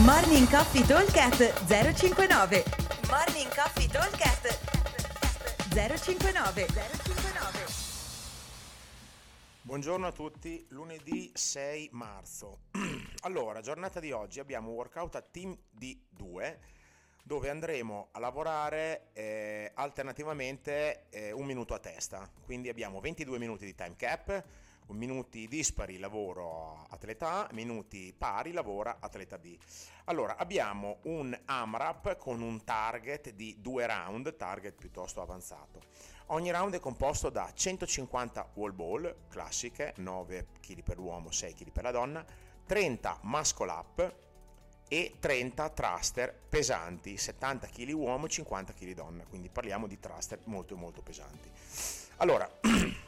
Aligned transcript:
Morning 0.00 0.48
Coffee 0.48 0.86
Talkcast 0.86 1.66
059 1.66 2.64
Morning 3.10 3.54
Coffee 3.54 3.86
Talkcast 3.86 4.58
059 5.68 6.66
059 6.66 7.66
Buongiorno 9.60 10.06
a 10.06 10.12
tutti, 10.12 10.64
lunedì 10.70 11.30
6 11.34 11.90
marzo. 11.92 12.60
Allora, 13.24 13.60
giornata 13.60 14.00
di 14.00 14.12
oggi 14.12 14.40
abbiamo 14.40 14.70
un 14.70 14.76
workout 14.76 15.14
a 15.16 15.20
team 15.20 15.54
di 15.70 16.02
2 16.08 16.58
dove 17.22 17.50
andremo 17.50 18.08
a 18.12 18.18
lavorare 18.18 19.10
eh, 19.12 19.72
alternativamente 19.74 21.04
eh, 21.10 21.32
un 21.32 21.44
minuto 21.44 21.74
a 21.74 21.78
testa. 21.78 22.26
Quindi 22.42 22.70
abbiamo 22.70 22.98
22 22.98 23.38
minuti 23.38 23.66
di 23.66 23.74
time 23.74 23.94
cap, 23.96 24.42
minuti 24.88 25.48
dispari 25.48 25.98
lavoro 25.98 26.86
atleta 26.90 27.48
A, 27.48 27.48
minuti 27.52 28.14
pari 28.16 28.52
lavora 28.52 28.98
atleta 29.00 29.38
B. 29.38 29.56
Allora, 30.04 30.36
abbiamo 30.36 30.98
un 31.02 31.38
AMRAP 31.44 32.16
con 32.16 32.42
un 32.42 32.62
target 32.64 33.30
di 33.30 33.56
due 33.60 33.86
round, 33.86 34.36
target 34.36 34.74
piuttosto 34.74 35.22
avanzato. 35.22 35.80
Ogni 36.26 36.50
round 36.50 36.74
è 36.74 36.80
composto 36.80 37.30
da 37.30 37.50
150 37.52 38.50
wall 38.54 38.74
ball 38.74 39.14
classiche, 39.28 39.94
9 39.96 40.46
kg 40.60 40.82
per 40.82 40.96
l'uomo, 40.96 41.30
6 41.30 41.54
kg 41.54 41.70
per 41.70 41.82
la 41.84 41.90
donna, 41.90 42.24
30 42.66 43.18
muscle 43.22 43.70
up 43.70 44.14
e 44.88 45.14
30 45.18 45.70
thruster 45.70 46.34
pesanti, 46.48 47.16
70 47.16 47.66
kg 47.68 47.92
uomo 47.94 48.26
e 48.26 48.28
50 48.28 48.72
kg 48.74 48.92
donna, 48.92 49.24
quindi 49.24 49.48
parliamo 49.48 49.86
di 49.86 49.98
thruster 49.98 50.38
molto 50.44 50.76
molto 50.76 51.00
pesanti. 51.00 51.50
Allora, 52.16 52.46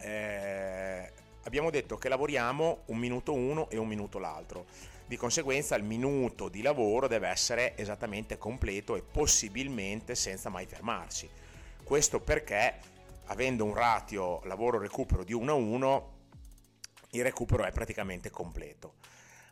eh, 0.00 1.12
abbiamo 1.44 1.70
detto 1.70 1.96
che 1.96 2.08
lavoriamo 2.08 2.82
un 2.86 2.98
minuto 2.98 3.32
uno 3.32 3.68
e 3.70 3.76
un 3.76 3.88
minuto 3.88 4.18
l'altro. 4.18 4.66
Di 5.06 5.16
conseguenza 5.16 5.74
il 5.74 5.82
minuto 5.82 6.48
di 6.48 6.62
lavoro 6.62 7.08
deve 7.08 7.28
essere 7.28 7.76
esattamente 7.76 8.38
completo 8.38 8.96
e 8.96 9.02
possibilmente 9.02 10.14
senza 10.14 10.48
mai 10.48 10.66
fermarsi. 10.66 11.28
Questo 11.82 12.20
perché 12.20 12.78
avendo 13.26 13.64
un 13.64 13.74
ratio 13.74 14.40
lavoro-recupero 14.44 15.24
di 15.24 15.32
1 15.32 15.50
a 15.50 15.54
1, 15.54 16.18
il 17.10 17.22
recupero 17.22 17.64
è 17.64 17.72
praticamente 17.72 18.30
completo. 18.30 18.94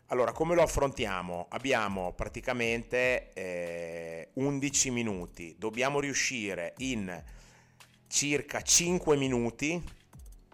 Allora, 0.07 0.31
come 0.31 0.55
lo 0.55 0.63
affrontiamo? 0.63 1.47
Abbiamo 1.49 2.13
praticamente 2.13 3.31
eh, 3.33 4.29
11 4.33 4.91
minuti, 4.91 5.55
dobbiamo 5.57 5.99
riuscire 5.99 6.73
in 6.77 7.21
circa 8.07 8.61
5 8.61 9.15
minuti 9.17 9.81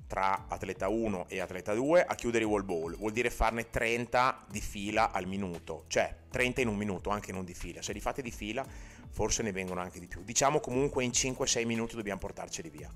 tra 0.08 0.46
atleta 0.48 0.88
1 0.88 1.26
e 1.28 1.40
atleta 1.40 1.74
2 1.74 2.06
a 2.06 2.16
chiudere 2.16 2.44
i 2.44 2.48
wall 2.48 2.66
ball, 2.66 2.96
vuol 2.98 3.12
dire 3.12 3.30
farne 3.30 3.70
30 3.70 4.46
di 4.50 4.62
fila 4.62 5.12
al 5.12 5.28
minuto, 5.28 5.86
cioè 5.88 6.14
30 6.30 6.62
in 6.62 6.68
un 6.68 6.76
minuto, 6.76 7.10
anche 7.10 7.32
non 7.32 7.44
di 7.44 7.54
fila. 7.54 7.82
Se 7.82 7.94
li 7.94 8.00
fate 8.00 8.22
di 8.22 8.32
fila, 8.32 8.66
forse 9.10 9.44
ne 9.44 9.52
vengono 9.52 9.82
anche 9.82 10.00
di 10.00 10.08
più. 10.08 10.24
Diciamo 10.24 10.60
comunque 10.60 11.04
in 11.04 11.12
5-6 11.12 11.66
minuti 11.66 11.96
dobbiamo 11.96 12.20
portarceli 12.20 12.70
via. 12.70 12.90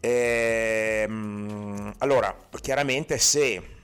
Ehm, 0.00 1.94
allora, 1.98 2.36
chiaramente 2.60 3.18
se 3.18 3.75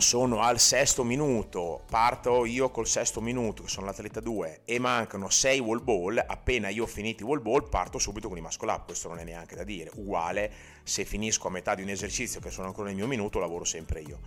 sono 0.00 0.42
al 0.42 0.60
sesto 0.60 1.02
minuto, 1.02 1.82
parto 1.90 2.44
io 2.44 2.70
col 2.70 2.86
sesto 2.86 3.20
minuto, 3.20 3.64
che 3.64 3.68
sono 3.68 3.86
l'atleta 3.86 4.20
2, 4.20 4.60
e 4.64 4.78
mancano 4.78 5.28
6 5.28 5.58
wall 5.58 5.82
ball, 5.82 6.24
appena 6.24 6.68
io 6.68 6.84
ho 6.84 6.86
finito 6.86 7.24
i 7.24 7.26
wall 7.26 7.42
ball 7.42 7.68
parto 7.68 7.98
subito 7.98 8.28
con 8.28 8.38
i 8.38 8.40
muscle 8.40 8.70
up, 8.70 8.86
questo 8.86 9.08
non 9.08 9.18
è 9.18 9.24
neanche 9.24 9.56
da 9.56 9.64
dire, 9.64 9.90
uguale 9.96 10.52
se 10.84 11.04
finisco 11.04 11.48
a 11.48 11.50
metà 11.50 11.74
di 11.74 11.82
un 11.82 11.88
esercizio 11.88 12.38
che 12.38 12.50
sono 12.50 12.68
ancora 12.68 12.86
nel 12.86 12.96
mio 12.96 13.08
minuto, 13.08 13.40
lavoro 13.40 13.64
sempre 13.64 14.00
io. 14.00 14.20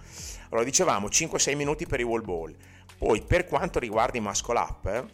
Allora 0.49 0.65
dicevamo 0.65 1.07
5-6 1.07 1.55
minuti 1.55 1.87
per 1.87 2.01
i 2.01 2.03
wall 2.03 2.25
ball, 2.25 2.53
poi 2.97 3.21
per 3.21 3.45
quanto 3.45 3.79
riguarda 3.79 4.17
i 4.17 4.21
muscle 4.21 4.59
up, 4.59 5.05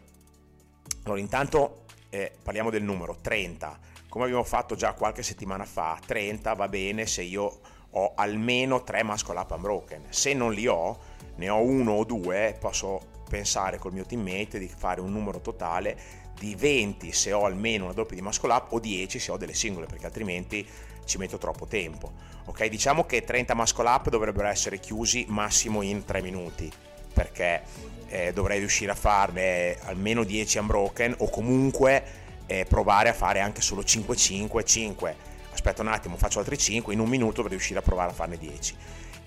allora 1.03 1.19
intanto 1.19 1.83
eh, 2.09 2.31
parliamo 2.41 2.71
del 2.71 2.83
numero 2.83 3.17
30, 3.21 3.79
come 4.09 4.23
abbiamo 4.23 4.43
fatto 4.43 4.73
già 4.73 4.93
qualche 4.93 5.21
settimana 5.21 5.65
fa, 5.65 5.99
30 6.03 6.53
va 6.53 6.67
bene 6.67 7.05
se 7.05 7.21
io 7.21 7.59
ho 7.97 8.11
almeno 8.15 8.83
3 8.83 9.03
muscle 9.03 9.37
up 9.37 9.51
unbroken. 9.51 10.05
Se 10.09 10.33
non 10.33 10.53
li 10.53 10.67
ho, 10.67 10.97
ne 11.35 11.49
ho 11.49 11.61
uno 11.61 11.93
o 11.93 12.03
due, 12.03 12.55
posso 12.59 13.15
pensare 13.27 13.77
col 13.77 13.93
mio 13.93 14.05
teammate 14.05 14.59
di 14.59 14.67
fare 14.67 15.01
un 15.01 15.11
numero 15.11 15.41
totale 15.41 16.25
di 16.39 16.55
20 16.55 17.11
se 17.11 17.33
ho 17.33 17.45
almeno 17.45 17.85
una 17.85 17.93
doppia 17.93 18.15
di 18.15 18.21
muscle 18.21 18.53
up 18.53 18.71
o 18.71 18.79
10 18.79 19.17
se 19.17 19.31
ho 19.31 19.37
delle 19.37 19.55
singole 19.55 19.87
perché 19.87 20.05
altrimenti 20.05 20.65
ci 21.05 21.17
metto 21.17 21.37
troppo 21.37 21.65
tempo. 21.65 22.11
Ok, 22.45 22.67
diciamo 22.67 23.05
che 23.05 23.23
30 23.23 23.55
muscle 23.55 23.87
up 23.89 24.09
dovrebbero 24.09 24.47
essere 24.47 24.79
chiusi 24.79 25.25
massimo 25.29 25.81
in 25.81 26.05
3 26.05 26.21
minuti 26.21 26.71
perché 27.11 27.63
eh, 28.09 28.31
dovrei 28.31 28.59
riuscire 28.59 28.91
a 28.91 28.95
farne 28.95 29.77
almeno 29.85 30.23
10 30.23 30.59
unbroken 30.59 31.15
o 31.17 31.29
comunque 31.29 32.03
eh, 32.45 32.65
provare 32.69 33.09
a 33.09 33.13
fare 33.13 33.39
anche 33.39 33.61
solo 33.61 33.83
5 33.83 34.15
5 34.15 34.63
5 34.63 35.15
aspetta 35.57 35.81
un 35.81 35.89
attimo, 35.89 36.15
faccio 36.17 36.39
altri 36.39 36.57
5, 36.57 36.93
in 36.93 36.99
un 36.99 37.09
minuto 37.09 37.41
per 37.41 37.51
riuscire 37.51 37.79
a 37.79 37.81
provare 37.81 38.11
a 38.11 38.13
farne 38.13 38.37
10. 38.37 38.75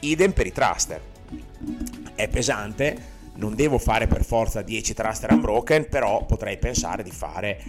Idem 0.01 0.33
per 0.33 0.47
i 0.47 0.53
thruster. 0.53 1.01
È 2.15 2.29
pesante, 2.29 3.19
non 3.35 3.55
devo 3.55 3.79
fare 3.79 4.07
per 4.07 4.25
forza 4.25 4.63
10 4.63 4.95
thruster 4.95 5.33
unbroken, 5.33 5.89
però 5.89 6.25
potrei 6.25 6.59
pensare 6.59 7.03
di 7.03 7.11
fare 7.11 7.63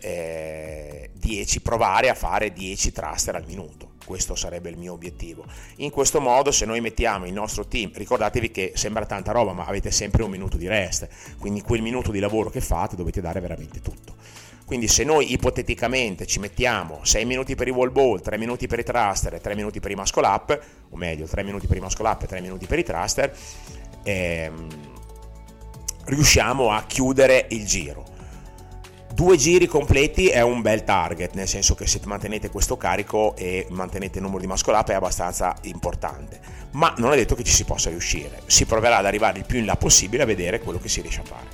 eh, 0.00 1.10
10, 1.14 1.60
provare 1.60 2.10
a 2.10 2.14
fare 2.14 2.52
10 2.52 2.92
thruster 2.92 3.34
al 3.34 3.46
minuto. 3.46 3.92
Questo 4.04 4.34
sarebbe 4.34 4.68
il 4.68 4.76
mio 4.76 4.92
obiettivo. 4.92 5.46
In 5.76 5.90
questo 5.90 6.20
modo, 6.20 6.50
se 6.50 6.66
noi 6.66 6.80
mettiamo 6.80 7.26
il 7.26 7.32
nostro 7.32 7.66
team, 7.66 7.90
ricordatevi 7.94 8.50
che 8.50 8.72
sembra 8.74 9.06
tanta 9.06 9.32
roba, 9.32 9.52
ma 9.52 9.64
avete 9.64 9.90
sempre 9.90 10.22
un 10.22 10.30
minuto 10.30 10.58
di 10.58 10.68
rest, 10.68 11.08
quindi 11.38 11.62
quel 11.62 11.80
minuto 11.80 12.10
di 12.10 12.18
lavoro 12.18 12.50
che 12.50 12.60
fate 12.60 12.96
dovete 12.96 13.22
dare 13.22 13.40
veramente 13.40 13.80
tutto. 13.80 14.03
Quindi 14.64 14.88
se 14.88 15.04
noi 15.04 15.32
ipoteticamente 15.32 16.26
ci 16.26 16.38
mettiamo 16.38 17.00
6 17.02 17.24
minuti 17.26 17.54
per 17.54 17.68
i 17.68 17.70
wall 17.70 17.92
ball, 17.92 18.20
3 18.20 18.38
minuti 18.38 18.66
per 18.66 18.78
i 18.78 18.82
thruster 18.82 19.34
e 19.34 19.40
3 19.40 19.54
minuti 19.54 19.78
per 19.78 19.90
i 19.90 19.94
muscle 19.94 20.26
up, 20.26 20.58
o 20.88 20.96
meglio 20.96 21.26
3 21.26 21.42
minuti 21.42 21.66
per 21.66 21.76
i 21.76 21.80
muscle 21.80 22.08
up 22.08 22.22
e 22.22 22.26
3 22.26 22.40
minuti 22.40 22.66
per 22.66 22.78
i 22.78 22.82
thruster, 22.82 23.36
ehm, 24.02 24.68
riusciamo 26.06 26.70
a 26.70 26.84
chiudere 26.86 27.46
il 27.50 27.66
giro. 27.66 28.12
Due 29.12 29.36
giri 29.36 29.66
completi 29.66 30.28
è 30.28 30.40
un 30.40 30.60
bel 30.60 30.82
target, 30.82 31.34
nel 31.34 31.46
senso 31.46 31.76
che 31.76 31.86
se 31.86 32.00
mantenete 32.04 32.50
questo 32.50 32.76
carico 32.76 33.36
e 33.36 33.66
mantenete 33.70 34.18
il 34.18 34.24
numero 34.24 34.40
di 34.40 34.48
muscle 34.48 34.74
up 34.74 34.88
è 34.88 34.94
abbastanza 34.94 35.54
importante, 35.62 36.40
ma 36.72 36.92
non 36.96 37.12
è 37.12 37.16
detto 37.16 37.36
che 37.36 37.44
ci 37.44 37.52
si 37.52 37.64
possa 37.64 37.90
riuscire. 37.90 38.40
Si 38.46 38.64
proverà 38.64 38.96
ad 38.96 39.06
arrivare 39.06 39.38
il 39.38 39.44
più 39.44 39.58
in 39.58 39.66
là 39.66 39.76
possibile 39.76 40.24
a 40.24 40.26
vedere 40.26 40.58
quello 40.58 40.80
che 40.80 40.88
si 40.88 41.00
riesce 41.00 41.20
a 41.20 41.24
fare. 41.24 41.46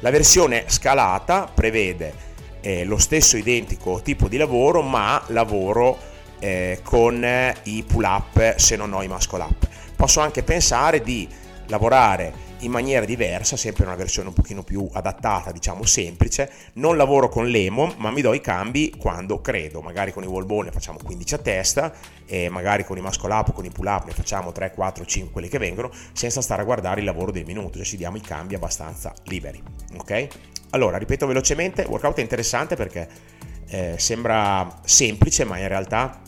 La 0.00 0.10
versione 0.10 0.64
scalata 0.66 1.50
prevede 1.52 2.34
eh, 2.66 2.82
lo 2.82 2.98
stesso 2.98 3.36
identico 3.36 4.00
tipo 4.02 4.26
di 4.26 4.36
lavoro, 4.36 4.82
ma 4.82 5.22
lavoro 5.28 5.96
eh, 6.40 6.80
con 6.82 7.24
i 7.62 7.84
pull 7.86 8.02
up 8.02 8.56
se 8.56 8.74
non 8.74 8.92
ho 8.92 9.04
i 9.04 9.08
muscle 9.08 9.40
up. 9.40 9.68
Posso 9.94 10.18
anche 10.18 10.42
pensare 10.42 11.00
di 11.00 11.28
lavorare 11.66 12.44
in 12.60 12.72
maniera 12.72 13.04
diversa, 13.04 13.56
sempre 13.56 13.84
una 13.84 13.94
versione 13.94 14.28
un 14.28 14.34
pochino 14.34 14.64
più 14.64 14.88
adattata, 14.92 15.52
diciamo 15.52 15.84
semplice. 15.84 16.50
Non 16.74 16.96
lavoro 16.96 17.28
con 17.28 17.46
l'emo, 17.46 17.94
ma 17.98 18.10
mi 18.10 18.20
do 18.20 18.34
i 18.34 18.40
cambi 18.40 18.92
quando 18.98 19.40
credo. 19.40 19.80
Magari 19.80 20.12
con 20.12 20.24
i 20.24 20.26
wall 20.26 20.44
ball 20.44 20.64
ne 20.64 20.72
facciamo 20.72 20.98
15 21.00 21.34
a 21.34 21.38
testa, 21.38 21.92
e 22.26 22.48
magari 22.48 22.84
con 22.84 22.98
i 22.98 23.00
muscle 23.00 23.32
up 23.32 23.52
con 23.52 23.64
i 23.64 23.70
pull 23.70 23.86
up 23.86 24.06
ne 24.06 24.12
facciamo 24.12 24.50
3, 24.50 24.72
4, 24.72 25.04
5 25.04 25.32
quelli 25.32 25.48
che 25.48 25.58
vengono, 25.58 25.92
senza 26.12 26.40
stare 26.40 26.62
a 26.62 26.64
guardare 26.64 26.98
il 26.98 27.06
lavoro 27.06 27.30
del 27.30 27.44
minuto, 27.44 27.76
cioè 27.76 27.84
ci 27.84 27.96
diamo 27.96 28.16
i 28.16 28.22
cambi 28.22 28.56
abbastanza 28.56 29.14
liberi. 29.26 29.62
Ok? 29.98 30.28
Allora, 30.76 30.98
ripeto 30.98 31.26
velocemente, 31.26 31.86
workout 31.88 32.18
è 32.18 32.20
interessante 32.20 32.76
perché 32.76 33.08
eh, 33.68 33.94
sembra 33.96 34.80
semplice, 34.84 35.44
ma 35.44 35.56
in 35.56 35.68
realtà 35.68 36.20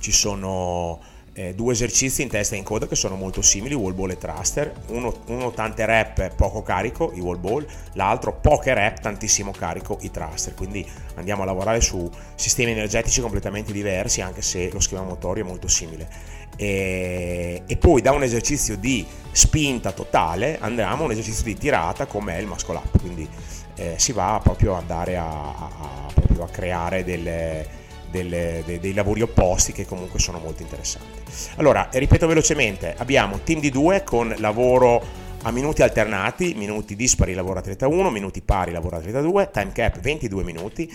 ci 0.00 0.12
sono 0.12 0.98
eh, 1.34 1.54
due 1.54 1.72
esercizi 1.72 2.22
in 2.22 2.28
testa 2.28 2.54
e 2.54 2.58
in 2.58 2.64
coda 2.64 2.86
che 2.86 2.94
sono 2.94 3.16
molto 3.16 3.42
simili, 3.42 3.74
wall 3.74 3.94
ball 3.94 4.10
e 4.10 4.18
thruster, 4.18 4.72
uno, 4.88 5.14
uno 5.26 5.50
tante 5.50 5.84
rep 5.84 6.34
poco 6.34 6.62
carico, 6.62 7.10
i 7.14 7.20
wall 7.20 7.40
ball, 7.40 7.66
l'altro 7.94 8.32
poche 8.32 8.72
rep, 8.72 9.00
tantissimo 9.00 9.50
carico, 9.50 9.98
i 10.02 10.10
thruster, 10.10 10.54
quindi 10.54 10.88
andiamo 11.16 11.42
a 11.42 11.44
lavorare 11.44 11.80
su 11.80 12.08
sistemi 12.36 12.70
energetici 12.70 13.20
completamente 13.20 13.72
diversi 13.72 14.20
anche 14.20 14.42
se 14.42 14.70
lo 14.72 14.80
schema 14.80 15.02
motorio 15.02 15.44
è 15.44 15.46
molto 15.46 15.68
simile. 15.68 16.08
E, 16.56 17.62
e 17.66 17.76
poi 17.76 18.00
da 18.00 18.12
un 18.12 18.22
esercizio 18.22 18.76
di 18.76 19.04
spinta 19.32 19.90
totale 19.90 20.58
andiamo 20.60 21.02
a 21.02 21.06
un 21.06 21.10
esercizio 21.10 21.42
di 21.42 21.56
tirata 21.56 22.06
come 22.06 22.36
è 22.36 22.38
il 22.38 22.46
muscle 22.46 22.76
up, 22.76 23.00
quindi 23.00 23.28
eh, 23.74 23.94
si 23.96 24.12
va 24.12 24.38
proprio 24.40 24.74
ad 24.76 24.82
andare 24.82 25.16
a, 25.16 25.24
a, 25.24 25.70
a, 25.80 26.42
a 26.42 26.48
creare 26.48 27.02
delle 27.02 27.82
delle, 28.14 28.62
dei, 28.64 28.78
dei, 28.78 28.94
lavori 28.94 29.22
opposti 29.22 29.72
che 29.72 29.84
comunque 29.84 30.20
sono 30.20 30.38
molto 30.38 30.62
interessanti. 30.62 31.20
Allora, 31.56 31.88
ripeto 31.90 32.28
velocemente, 32.28 32.94
abbiamo 32.96 33.40
team 33.40 33.58
di 33.58 33.70
due 33.70 34.04
con 34.04 34.32
lavoro 34.38 35.02
a 35.42 35.50
minuti 35.50 35.82
alternati, 35.82 36.54
minuti 36.54 36.94
dispari 36.94 37.34
lavoro 37.34 37.58
atleta 37.58 37.88
1, 37.88 38.10
minuti 38.10 38.40
pari 38.40 38.70
lavoro 38.70 38.96
atleta 38.96 39.20
2, 39.20 39.50
time 39.50 39.72
cap 39.72 39.98
22 39.98 40.44
minuti, 40.44 40.92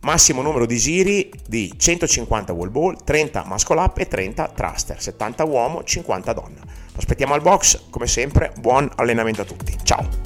Massimo 0.00 0.40
numero 0.40 0.66
di 0.66 0.76
giri 0.76 1.32
di 1.48 1.72
150 1.76 2.52
wall 2.52 2.70
ball, 2.70 2.96
30 3.02 3.42
muscle 3.44 3.80
up 3.80 3.98
e 3.98 4.06
30 4.06 4.52
thruster, 4.54 5.02
70 5.02 5.44
uomo, 5.44 5.82
50 5.82 6.32
donna. 6.32 6.60
Aspettiamo 6.94 7.34
al 7.34 7.42
box, 7.42 7.88
come 7.90 8.06
sempre, 8.06 8.52
buon 8.60 8.88
allenamento 8.94 9.42
a 9.42 9.44
tutti. 9.44 9.76
Ciao! 9.82 10.25